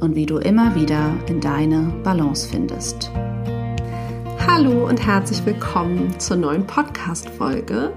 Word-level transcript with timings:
und 0.00 0.14
wie 0.14 0.26
du 0.26 0.38
immer 0.38 0.74
wieder 0.74 1.14
in 1.26 1.40
deine 1.40 1.92
Balance 2.04 2.48
findest. 2.48 3.10
Hallo 4.46 4.88
und 4.88 5.04
herzlich 5.04 5.44
willkommen 5.44 6.18
zur 6.18 6.36
neuen 6.36 6.66
Podcast-Folge, 6.66 7.92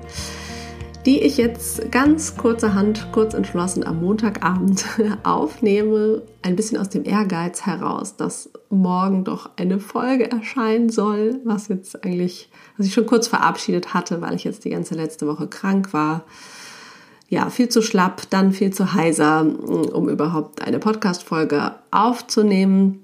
die 1.05 1.21
ich 1.21 1.37
jetzt 1.37 1.91
ganz 1.91 2.37
kurzerhand, 2.37 3.11
kurz 3.11 3.33
entschlossen 3.33 3.85
am 3.85 4.01
Montagabend 4.01 4.85
aufnehme. 5.23 6.23
Ein 6.41 6.55
bisschen 6.55 6.77
aus 6.77 6.89
dem 6.89 7.05
Ehrgeiz 7.05 7.65
heraus, 7.65 8.15
dass 8.15 8.49
morgen 8.69 9.23
doch 9.23 9.49
eine 9.57 9.79
Folge 9.79 10.29
erscheinen 10.31 10.89
soll, 10.89 11.39
was 11.43 11.67
jetzt 11.67 12.03
eigentlich, 12.03 12.49
was 12.77 12.87
ich 12.87 12.93
schon 12.93 13.05
kurz 13.05 13.27
verabschiedet 13.27 13.93
hatte, 13.93 14.21
weil 14.21 14.35
ich 14.35 14.43
jetzt 14.43 14.65
die 14.65 14.71
ganze 14.71 14.95
letzte 14.95 15.27
Woche 15.27 15.47
krank 15.47 15.93
war 15.93 16.25
ja, 17.31 17.49
viel 17.49 17.69
zu 17.69 17.81
schlapp, 17.81 18.29
dann 18.29 18.51
viel 18.51 18.73
zu 18.73 18.93
heiser, 18.93 19.41
um 19.41 20.09
überhaupt 20.09 20.61
eine 20.61 20.79
Podcast-Folge 20.79 21.75
aufzunehmen. 21.89 22.99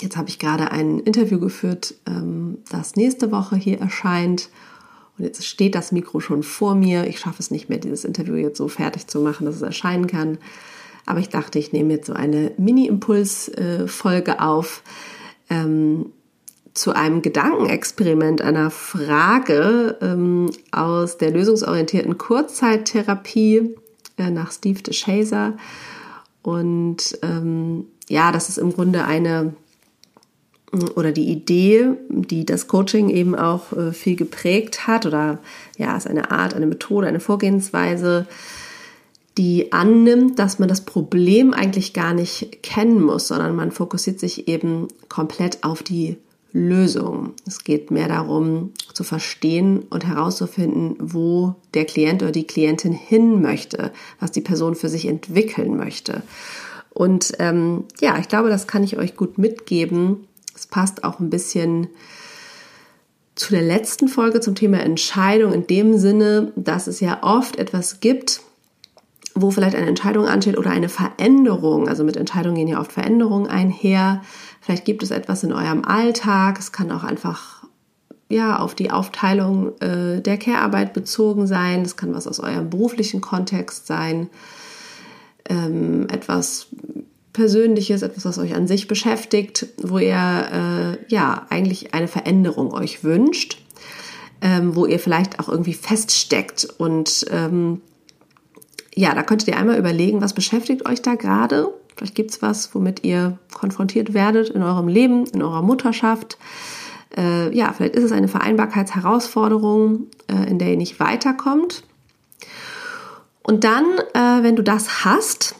Jetzt 0.00 0.16
habe 0.16 0.28
ich 0.28 0.40
gerade 0.40 0.72
ein 0.72 0.98
Interview 0.98 1.38
geführt, 1.38 1.94
ähm, 2.04 2.58
das 2.72 2.96
nächste 2.96 3.30
Woche 3.30 3.54
hier 3.54 3.78
erscheint. 3.78 4.48
Und 5.16 5.26
jetzt 5.26 5.46
steht 5.46 5.76
das 5.76 5.92
Mikro 5.92 6.18
schon 6.18 6.42
vor 6.42 6.74
mir. 6.74 7.06
Ich 7.06 7.20
schaffe 7.20 7.36
es 7.38 7.52
nicht 7.52 7.68
mehr, 7.68 7.78
dieses 7.78 8.04
Interview 8.04 8.34
jetzt 8.34 8.58
so 8.58 8.66
fertig 8.66 9.06
zu 9.06 9.20
machen, 9.20 9.46
dass 9.46 9.54
es 9.54 9.62
erscheinen 9.62 10.08
kann. 10.08 10.38
Aber 11.06 11.20
ich 11.20 11.28
dachte, 11.28 11.60
ich 11.60 11.72
nehme 11.72 11.92
jetzt 11.92 12.08
so 12.08 12.14
eine 12.14 12.50
Mini-Impuls-Folge 12.56 14.40
auf 14.40 14.82
ähm, 15.48 16.06
zu 16.74 16.94
einem 16.94 17.22
Gedankenexperiment, 17.22 18.40
einer 18.40 18.70
Frage 18.70 19.98
ähm, 20.00 20.50
aus 20.70 21.18
der 21.18 21.30
lösungsorientierten 21.30 22.16
Kurzzeittherapie 22.16 23.74
äh, 24.16 24.30
nach 24.30 24.52
Steve 24.52 24.82
DeShazer. 24.82 25.56
Und 26.42 27.18
ähm, 27.22 27.86
ja, 28.08 28.32
das 28.32 28.48
ist 28.48 28.58
im 28.58 28.72
Grunde 28.72 29.04
eine 29.04 29.54
oder 30.96 31.12
die 31.12 31.28
Idee, 31.30 31.90
die 32.08 32.46
das 32.46 32.66
Coaching 32.66 33.10
eben 33.10 33.34
auch 33.34 33.72
äh, 33.72 33.92
viel 33.92 34.16
geprägt 34.16 34.86
hat, 34.86 35.04
oder 35.04 35.38
ja, 35.76 35.96
ist 35.96 36.06
eine 36.06 36.30
Art, 36.30 36.54
eine 36.54 36.66
Methode, 36.66 37.06
eine 37.06 37.20
Vorgehensweise, 37.20 38.26
die 39.36 39.72
annimmt, 39.72 40.38
dass 40.38 40.58
man 40.58 40.68
das 40.68 40.82
Problem 40.82 41.52
eigentlich 41.52 41.92
gar 41.92 42.14
nicht 42.14 42.62
kennen 42.62 43.02
muss, 43.02 43.28
sondern 43.28 43.54
man 43.54 43.70
fokussiert 43.70 44.18
sich 44.18 44.48
eben 44.48 44.88
komplett 45.08 45.62
auf 45.62 45.82
die 45.82 46.16
Lösung. 46.52 47.32
Es 47.46 47.64
geht 47.64 47.90
mehr 47.90 48.08
darum 48.08 48.72
zu 48.92 49.04
verstehen 49.04 49.80
und 49.90 50.06
herauszufinden, 50.06 50.96
wo 51.00 51.54
der 51.74 51.86
Klient 51.86 52.22
oder 52.22 52.32
die 52.32 52.46
Klientin 52.46 52.92
hin 52.92 53.40
möchte, 53.40 53.92
was 54.20 54.32
die 54.32 54.42
Person 54.42 54.74
für 54.74 54.88
sich 54.88 55.06
entwickeln 55.06 55.76
möchte. 55.76 56.22
Und 56.90 57.32
ähm, 57.38 57.84
ja, 58.00 58.18
ich 58.18 58.28
glaube, 58.28 58.50
das 58.50 58.66
kann 58.66 58.84
ich 58.84 58.98
euch 58.98 59.16
gut 59.16 59.38
mitgeben. 59.38 60.28
Es 60.54 60.66
passt 60.66 61.04
auch 61.04 61.20
ein 61.20 61.30
bisschen 61.30 61.88
zu 63.34 63.52
der 63.52 63.62
letzten 63.62 64.08
Folge 64.08 64.40
zum 64.40 64.54
Thema 64.54 64.80
Entscheidung 64.80 65.54
in 65.54 65.66
dem 65.66 65.96
Sinne, 65.96 66.52
dass 66.54 66.86
es 66.86 67.00
ja 67.00 67.22
oft 67.22 67.56
etwas 67.56 68.00
gibt, 68.00 68.42
wo 69.34 69.50
vielleicht 69.50 69.76
eine 69.76 69.86
Entscheidung 69.86 70.26
ansteht 70.26 70.58
oder 70.58 70.70
eine 70.70 70.88
Veränderung. 70.88 71.88
Also 71.88 72.04
mit 72.04 72.16
Entscheidungen 72.16 72.56
gehen 72.56 72.68
ja 72.68 72.80
oft 72.80 72.92
Veränderungen 72.92 73.48
einher 73.48 74.22
Vielleicht 74.62 74.84
gibt 74.84 75.02
es 75.02 75.10
etwas 75.10 75.42
in 75.42 75.52
eurem 75.52 75.84
Alltag. 75.84 76.58
Es 76.58 76.70
kann 76.70 76.92
auch 76.92 77.02
einfach 77.02 77.64
ja, 78.28 78.60
auf 78.60 78.76
die 78.76 78.92
Aufteilung 78.92 79.76
äh, 79.80 80.22
der 80.22 80.38
Care-Arbeit 80.38 80.92
bezogen 80.94 81.48
sein. 81.48 81.82
Es 81.82 81.96
kann 81.96 82.14
was 82.14 82.28
aus 82.28 82.38
eurem 82.38 82.70
beruflichen 82.70 83.20
Kontext 83.20 83.88
sein. 83.88 84.30
Ähm, 85.48 86.06
etwas 86.10 86.68
Persönliches, 87.32 88.02
etwas, 88.02 88.24
was 88.24 88.38
euch 88.38 88.54
an 88.54 88.68
sich 88.68 88.86
beschäftigt, 88.86 89.66
wo 89.82 89.98
ihr 89.98 90.96
äh, 91.02 91.12
ja 91.12 91.44
eigentlich 91.50 91.92
eine 91.92 92.06
Veränderung 92.06 92.72
euch 92.72 93.02
wünscht, 93.02 93.60
ähm, 94.42 94.76
wo 94.76 94.86
ihr 94.86 95.00
vielleicht 95.00 95.40
auch 95.40 95.48
irgendwie 95.48 95.74
feststeckt. 95.74 96.68
Und 96.78 97.26
ähm, 97.32 97.80
ja, 98.94 99.14
da 99.14 99.22
könntet 99.22 99.48
ihr 99.48 99.56
einmal 99.56 99.78
überlegen, 99.78 100.20
was 100.20 100.34
beschäftigt 100.34 100.86
euch 100.86 101.02
da 101.02 101.14
gerade 101.14 101.72
Vielleicht 101.96 102.14
gibt 102.14 102.30
es 102.30 102.42
was, 102.42 102.74
womit 102.74 103.04
ihr 103.04 103.38
konfrontiert 103.52 104.14
werdet 104.14 104.48
in 104.50 104.62
eurem 104.62 104.88
Leben, 104.88 105.26
in 105.26 105.42
eurer 105.42 105.62
Mutterschaft. 105.62 106.38
Äh, 107.16 107.54
ja, 107.54 107.72
vielleicht 107.72 107.94
ist 107.94 108.04
es 108.04 108.12
eine 108.12 108.28
Vereinbarkeitsherausforderung, 108.28 110.06
äh, 110.28 110.48
in 110.48 110.58
der 110.58 110.70
ihr 110.70 110.76
nicht 110.76 111.00
weiterkommt. 111.00 111.84
Und 113.42 113.64
dann, 113.64 113.84
äh, 114.14 114.42
wenn 114.42 114.56
du 114.56 114.62
das 114.62 115.04
hast, 115.04 115.54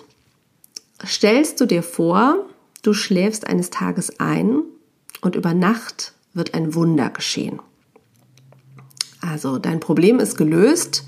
stellst 1.04 1.60
du 1.60 1.66
dir 1.66 1.82
vor, 1.82 2.46
du 2.82 2.94
schläfst 2.94 3.46
eines 3.46 3.70
Tages 3.70 4.18
ein 4.18 4.62
und 5.20 5.36
über 5.36 5.52
Nacht 5.52 6.14
wird 6.32 6.54
ein 6.54 6.74
Wunder 6.74 7.10
geschehen. 7.10 7.60
Also 9.20 9.58
dein 9.58 9.80
Problem 9.80 10.18
ist 10.18 10.36
gelöst 10.36 11.04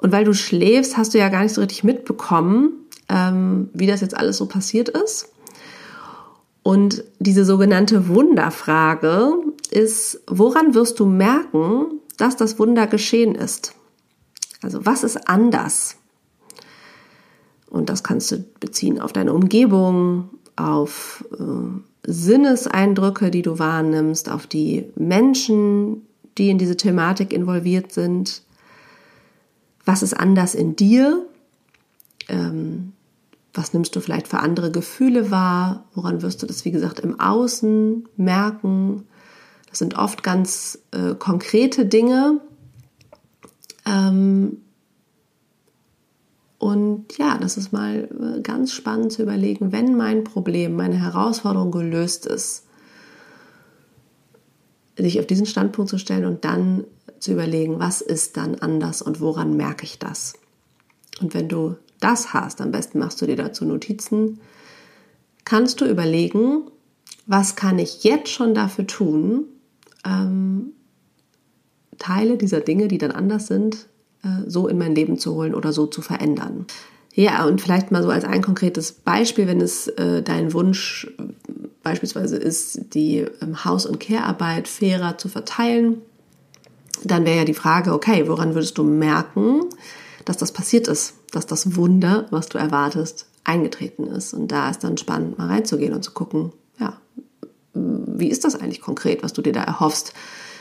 und 0.00 0.12
weil 0.12 0.24
du 0.24 0.32
schläfst, 0.32 0.96
hast 0.96 1.14
du 1.14 1.18
ja 1.18 1.28
gar 1.28 1.42
nicht 1.42 1.54
so 1.54 1.60
richtig 1.60 1.84
mitbekommen, 1.84 2.72
ähm, 3.08 3.68
wie 3.72 3.86
das 3.86 4.00
jetzt 4.00 4.16
alles 4.16 4.38
so 4.38 4.46
passiert 4.46 4.88
ist. 4.88 5.28
Und 6.62 7.04
diese 7.18 7.44
sogenannte 7.44 8.08
Wunderfrage 8.08 9.34
ist, 9.70 10.20
woran 10.26 10.74
wirst 10.74 11.00
du 11.00 11.06
merken, 11.06 12.00
dass 12.16 12.36
das 12.36 12.58
Wunder 12.58 12.86
geschehen 12.86 13.34
ist? 13.34 13.74
Also 14.62 14.84
was 14.84 15.04
ist 15.04 15.28
anders? 15.28 15.96
Und 17.68 17.88
das 17.88 18.02
kannst 18.02 18.32
du 18.32 18.44
beziehen 18.58 19.00
auf 19.00 19.12
deine 19.12 19.32
Umgebung, 19.32 20.30
auf 20.56 21.24
äh, 21.38 22.10
Sinneseindrücke, 22.10 23.30
die 23.30 23.42
du 23.42 23.58
wahrnimmst, 23.58 24.30
auf 24.30 24.46
die 24.46 24.86
Menschen, 24.96 26.06
die 26.36 26.50
in 26.50 26.58
diese 26.58 26.76
Thematik 26.76 27.32
involviert 27.32 27.92
sind. 27.92 28.42
Was 29.84 30.02
ist 30.02 30.14
anders 30.14 30.54
in 30.54 30.76
dir? 30.76 31.26
Ähm, 32.28 32.92
was 33.52 33.72
nimmst 33.72 33.96
du 33.96 34.00
vielleicht 34.00 34.28
für 34.28 34.38
andere 34.38 34.70
Gefühle 34.70 35.30
wahr? 35.30 35.84
Woran 35.94 36.22
wirst 36.22 36.42
du 36.42 36.46
das, 36.46 36.64
wie 36.64 36.70
gesagt, 36.70 37.00
im 37.00 37.18
Außen 37.18 38.08
merken? 38.16 39.06
Das 39.68 39.78
sind 39.78 39.96
oft 39.96 40.22
ganz 40.22 40.78
äh, 40.92 41.14
konkrete 41.14 41.86
Dinge. 41.86 42.40
Ähm, 43.86 44.58
und 46.58 47.16
ja, 47.16 47.38
das 47.38 47.56
ist 47.56 47.72
mal 47.72 48.08
äh, 48.36 48.40
ganz 48.42 48.72
spannend 48.72 49.12
zu 49.12 49.22
überlegen, 49.22 49.72
wenn 49.72 49.96
mein 49.96 50.24
Problem, 50.24 50.76
meine 50.76 51.00
Herausforderung 51.00 51.70
gelöst 51.70 52.26
ist, 52.26 52.66
sich 54.96 55.18
auf 55.18 55.26
diesen 55.26 55.46
Standpunkt 55.46 55.88
zu 55.88 55.98
stellen 55.98 56.26
und 56.26 56.44
dann 56.44 56.84
zu 57.20 57.32
überlegen, 57.32 57.78
was 57.78 58.00
ist 58.00 58.36
dann 58.36 58.56
anders 58.56 59.02
und 59.02 59.20
woran 59.20 59.56
merke 59.56 59.84
ich 59.84 59.98
das? 59.98 60.34
Und 61.20 61.34
wenn 61.34 61.48
du 61.48 61.76
das 62.00 62.32
hast, 62.32 62.60
am 62.60 62.72
besten 62.72 62.98
machst 62.98 63.20
du 63.20 63.26
dir 63.26 63.36
dazu 63.36 63.64
Notizen, 63.64 64.40
kannst 65.44 65.80
du 65.80 65.84
überlegen, 65.84 66.62
was 67.26 67.54
kann 67.54 67.78
ich 67.78 68.02
jetzt 68.02 68.30
schon 68.30 68.54
dafür 68.54 68.86
tun, 68.86 69.44
ähm, 70.04 70.72
Teile 71.98 72.38
dieser 72.38 72.60
Dinge, 72.60 72.88
die 72.88 72.98
dann 72.98 73.12
anders 73.12 73.46
sind, 73.46 73.86
äh, 74.24 74.48
so 74.48 74.66
in 74.66 74.78
mein 74.78 74.94
Leben 74.94 75.18
zu 75.18 75.34
holen 75.34 75.54
oder 75.54 75.72
so 75.72 75.86
zu 75.86 76.00
verändern. 76.00 76.66
Ja, 77.12 77.44
und 77.44 77.60
vielleicht 77.60 77.90
mal 77.90 78.02
so 78.02 78.08
als 78.08 78.24
ein 78.24 78.40
konkretes 78.40 78.92
Beispiel, 78.92 79.46
wenn 79.46 79.60
es 79.60 79.88
äh, 79.88 80.22
dein 80.22 80.54
Wunsch 80.54 81.12
beispielsweise 81.82 82.36
ist, 82.36 82.94
die 82.94 83.26
ähm, 83.42 83.64
Haus- 83.64 83.86
und 83.86 84.00
Care-Arbeit 84.00 84.68
fairer 84.68 85.18
zu 85.18 85.28
verteilen, 85.28 86.02
dann 87.04 87.24
wäre 87.24 87.38
ja 87.38 87.44
die 87.44 87.54
Frage, 87.54 87.92
okay, 87.92 88.28
woran 88.28 88.54
würdest 88.54 88.78
du 88.78 88.84
merken, 88.84 89.62
dass 90.24 90.36
das 90.36 90.52
passiert 90.52 90.88
ist, 90.88 91.14
dass 91.32 91.46
das 91.46 91.76
Wunder, 91.76 92.26
was 92.30 92.48
du 92.48 92.58
erwartest, 92.58 93.26
eingetreten 93.44 94.06
ist. 94.06 94.34
Und 94.34 94.48
da 94.48 94.70
ist 94.70 94.84
dann 94.84 94.96
spannend, 94.96 95.38
mal 95.38 95.48
reinzugehen 95.48 95.94
und 95.94 96.02
zu 96.02 96.12
gucken, 96.12 96.52
ja, 96.78 96.98
wie 97.74 98.28
ist 98.28 98.44
das 98.44 98.54
eigentlich 98.54 98.80
konkret, 98.80 99.22
was 99.22 99.32
du 99.32 99.42
dir 99.42 99.52
da 99.52 99.62
erhoffst? 99.62 100.12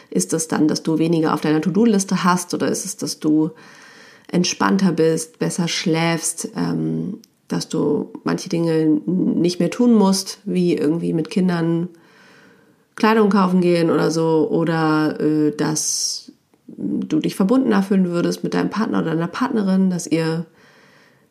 Ist 0.10 0.34
es 0.34 0.48
dann, 0.48 0.68
dass 0.68 0.84
du 0.84 0.98
weniger 0.98 1.34
auf 1.34 1.42
deiner 1.42 1.62
To-Do-Liste 1.62 2.24
hast 2.24 2.54
oder 2.54 2.68
ist 2.68 2.86
es, 2.86 2.98
dass 2.98 3.20
du 3.20 3.52
entspannter 4.28 4.92
bist, 4.92 5.40
besser 5.40 5.68
schläfst, 5.68 6.50
ähm, 6.56 7.20
dass 7.48 7.68
du 7.68 8.14
manche 8.24 8.48
Dinge 8.48 8.86
nicht 8.86 9.60
mehr 9.60 9.72
tun 9.72 9.94
musst, 9.94 10.40
wie 10.46 10.76
irgendwie 10.76 11.14
mit 11.14 11.30
Kindern 11.30 11.90
Kleidung 12.96 13.30
kaufen 13.30 13.62
gehen 13.62 13.90
oder 13.90 14.12
so, 14.12 14.48
oder 14.52 15.20
äh, 15.20 15.56
dass 15.56 16.29
du 16.78 17.20
dich 17.20 17.36
verbundener 17.36 17.84
fühlen 17.84 18.10
würdest 18.10 18.44
mit 18.44 18.54
deinem 18.54 18.70
Partner 18.70 19.00
oder 19.00 19.12
deiner 19.12 19.28
Partnerin, 19.28 19.90
dass 19.90 20.08
ihr 20.08 20.46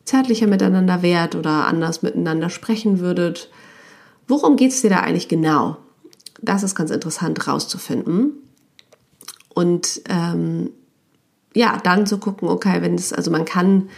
zärtlicher 0.05 0.47
miteinander 0.47 1.01
wärt 1.01 1.35
oder 1.35 1.67
anders 1.67 2.01
miteinander 2.01 2.49
sprechen 2.49 2.99
würdet. 2.99 3.49
Worum 4.27 4.55
geht 4.55 4.71
es 4.71 4.81
dir 4.81 4.89
da 4.89 4.99
eigentlich 5.01 5.27
genau? 5.27 5.77
Das 6.41 6.63
ist 6.63 6.75
ganz 6.75 6.91
interessant 6.91 7.47
rauszufinden. 7.47 8.33
Und 9.53 10.01
ähm, 10.09 10.71
ja, 11.53 11.77
dann 11.83 12.05
zu 12.05 12.17
gucken, 12.17 12.47
okay, 12.47 12.81
wenn 12.81 12.95
es, 12.95 13.11
also 13.11 13.31
man 13.31 13.45
kann 13.45 13.89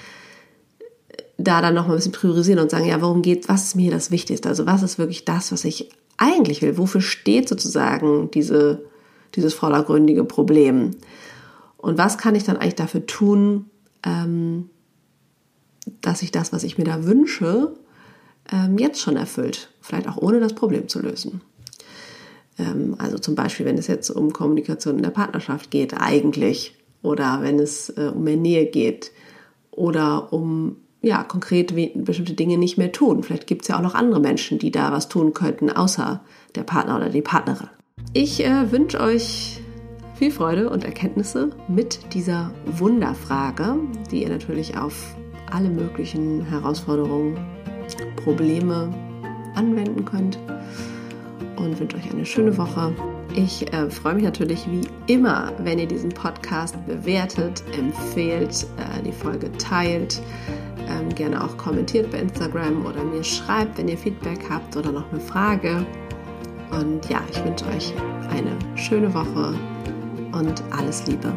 da 1.37 1.61
dann 1.61 1.73
noch 1.73 1.87
mal 1.87 1.93
ein 1.93 1.97
bisschen 1.97 2.11
priorisieren 2.11 2.59
und 2.59 2.71
sagen, 2.71 2.85
ja, 2.85 3.01
worum 3.01 3.21
geht, 3.21 3.49
was 3.49 3.65
ist 3.65 3.75
mir 3.75 3.91
das 3.91 4.11
Wichtigste? 4.11 4.49
Also 4.49 4.65
was 4.65 4.83
ist 4.83 4.97
wirklich 4.97 5.25
das, 5.25 5.51
was 5.51 5.65
ich 5.65 5.89
eigentlich 6.17 6.61
will? 6.61 6.77
Wofür 6.77 7.01
steht 7.01 7.49
sozusagen 7.49 8.29
diese, 8.31 8.83
dieses 9.35 9.53
vordergründige 9.53 10.23
Problem? 10.23 10.91
Und 11.81 11.97
was 11.97 12.17
kann 12.17 12.35
ich 12.35 12.43
dann 12.43 12.57
eigentlich 12.57 12.75
dafür 12.75 13.05
tun, 13.05 13.65
ähm, 14.03 14.69
dass 16.01 16.19
sich 16.19 16.31
das, 16.31 16.53
was 16.53 16.63
ich 16.63 16.77
mir 16.77 16.83
da 16.83 17.05
wünsche, 17.05 17.73
ähm, 18.51 18.77
jetzt 18.77 19.01
schon 19.01 19.17
erfüllt? 19.17 19.69
Vielleicht 19.81 20.07
auch 20.07 20.17
ohne 20.17 20.39
das 20.39 20.53
Problem 20.53 20.87
zu 20.87 21.01
lösen. 21.01 21.41
Ähm, 22.59 22.95
also 22.99 23.17
zum 23.17 23.35
Beispiel, 23.35 23.65
wenn 23.65 23.77
es 23.77 23.87
jetzt 23.87 24.09
um 24.09 24.31
Kommunikation 24.31 24.97
in 24.97 25.03
der 25.03 25.09
Partnerschaft 25.09 25.71
geht, 25.71 25.99
eigentlich, 25.99 26.75
oder 27.01 27.39
wenn 27.41 27.59
es 27.59 27.89
äh, 27.89 28.11
um 28.13 28.23
mehr 28.23 28.37
Nähe 28.37 28.67
geht, 28.67 29.11
oder 29.71 30.31
um 30.33 30.77
ja, 31.01 31.23
konkret 31.23 31.73
bestimmte 31.95 32.33
Dinge 32.33 32.57
nicht 32.57 32.77
mehr 32.77 32.91
tun. 32.91 33.23
Vielleicht 33.23 33.47
gibt 33.47 33.63
es 33.63 33.69
ja 33.69 33.77
auch 33.77 33.81
noch 33.81 33.95
andere 33.95 34.19
Menschen, 34.19 34.59
die 34.59 34.69
da 34.69 34.91
was 34.91 35.09
tun 35.09 35.33
könnten, 35.33 35.71
außer 35.71 36.21
der 36.53 36.63
Partner 36.63 36.97
oder 36.97 37.09
die 37.09 37.23
Partnerin. 37.23 37.69
Ich 38.13 38.45
äh, 38.45 38.71
wünsche 38.71 38.99
euch 38.99 39.61
viel 40.21 40.29
Freude 40.29 40.69
und 40.69 40.83
Erkenntnisse 40.83 41.49
mit 41.67 42.13
dieser 42.13 42.51
Wunderfrage, 42.77 43.77
die 44.11 44.21
ihr 44.21 44.29
natürlich 44.29 44.77
auf 44.77 45.15
alle 45.49 45.67
möglichen 45.67 46.45
Herausforderungen, 46.45 47.39
Probleme 48.17 48.93
anwenden 49.55 50.05
könnt. 50.05 50.37
Und 51.55 51.79
wünsche 51.79 51.97
euch 51.97 52.11
eine 52.11 52.23
schöne 52.23 52.55
Woche. 52.55 52.93
Ich 53.33 53.73
äh, 53.73 53.89
freue 53.89 54.13
mich 54.13 54.23
natürlich 54.23 54.67
wie 54.69 54.87
immer, 55.11 55.53
wenn 55.57 55.79
ihr 55.79 55.87
diesen 55.87 56.11
Podcast 56.11 56.75
bewertet, 56.85 57.63
empfehlt, 57.75 58.67
äh, 58.77 59.01
die 59.01 59.11
Folge 59.11 59.51
teilt, 59.53 60.21
ähm, 60.87 61.09
gerne 61.15 61.43
auch 61.43 61.57
kommentiert 61.57 62.11
bei 62.11 62.19
Instagram 62.19 62.85
oder 62.85 63.03
mir 63.03 63.23
schreibt, 63.23 63.79
wenn 63.79 63.87
ihr 63.87 63.97
Feedback 63.97 64.41
habt 64.51 64.77
oder 64.77 64.91
noch 64.91 65.11
eine 65.11 65.19
Frage. 65.19 65.83
Und 66.79 67.09
ja, 67.09 67.21
ich 67.31 67.43
wünsche 67.43 67.65
euch 67.65 67.91
eine 68.29 68.55
schöne 68.77 69.11
Woche 69.15 69.55
und 70.33 70.63
alles 70.71 71.05
Liebe. 71.07 71.31